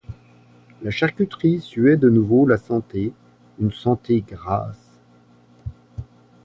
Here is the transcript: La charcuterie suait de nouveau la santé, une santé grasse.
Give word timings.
La 0.81 0.89
charcuterie 0.89 1.59
suait 1.61 1.95
de 1.95 2.09
nouveau 2.09 2.47
la 2.47 2.57
santé, 2.57 3.13
une 3.59 3.71
santé 3.71 4.21
grasse. 4.21 4.97